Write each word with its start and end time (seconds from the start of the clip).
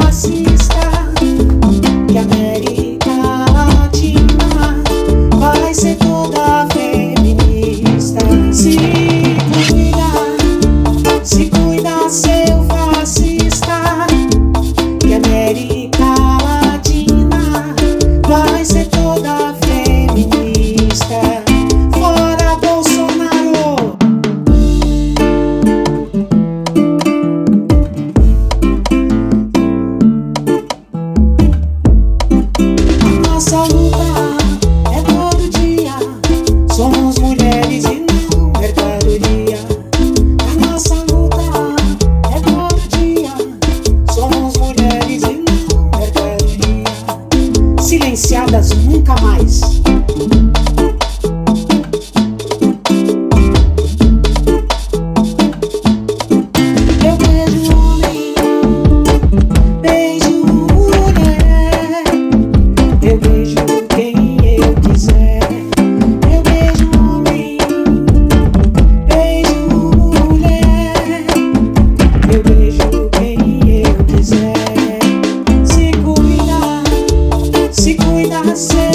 posse. 0.00 0.47
Estradas 48.48 48.74
Nunca 48.86 49.14
Mais. 49.20 50.47
say 78.58 78.87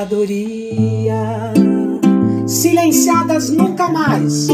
mercadoria. 0.00 1.52
Silenciadas 2.46 3.50
nunca 3.50 3.88
mais. 3.88 4.48